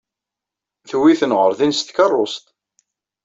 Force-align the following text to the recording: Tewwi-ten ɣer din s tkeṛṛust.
Tewwi-ten 0.89 1.35
ɣer 1.39 1.51
din 1.59 1.73
s 1.77 1.81
tkeṛṛust. 1.81 2.45